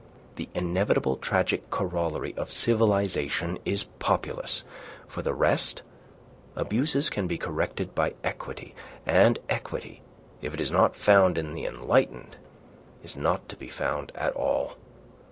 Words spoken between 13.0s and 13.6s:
is not to